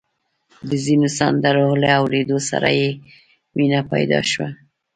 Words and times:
د 0.69 0.71
ځينو 0.85 1.07
سندرو 1.17 1.67
له 1.81 1.87
اورېدو 1.99 2.37
سره 2.49 2.69
يې 2.79 2.89
مينه 3.57 3.79
پيدا 3.91 4.19
شوه. 4.31 4.49